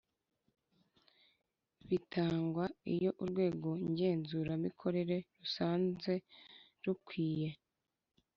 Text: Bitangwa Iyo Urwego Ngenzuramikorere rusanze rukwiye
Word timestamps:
Bitangwa 1.89 2.65
Iyo 2.93 3.11
Urwego 3.23 3.69
Ngenzuramikorere 3.89 5.17
rusanze 5.37 6.13
rukwiye 6.83 7.49